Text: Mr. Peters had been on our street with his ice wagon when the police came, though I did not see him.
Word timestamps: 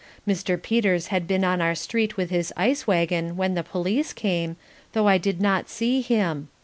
Mr. 0.27 0.59
Peters 0.59 1.09
had 1.09 1.27
been 1.27 1.43
on 1.43 1.61
our 1.61 1.75
street 1.75 2.17
with 2.17 2.31
his 2.31 2.51
ice 2.57 2.87
wagon 2.87 3.37
when 3.37 3.53
the 3.53 3.61
police 3.61 4.13
came, 4.13 4.55
though 4.93 5.07
I 5.07 5.19
did 5.19 5.39
not 5.39 5.69
see 5.69 6.01
him. 6.01 6.47